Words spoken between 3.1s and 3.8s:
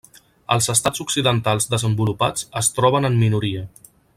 en minoria.